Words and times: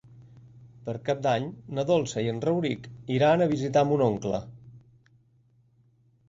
Per 0.85 0.93
Cap 1.09 1.19
d'Any 1.27 1.43
na 1.79 1.85
Dolça 1.89 2.23
i 2.27 2.31
en 2.31 2.39
Rauric 2.45 2.87
iran 3.17 3.45
a 3.45 3.49
visitar 3.53 3.85
mon 3.91 4.03
oncle. 4.07 4.41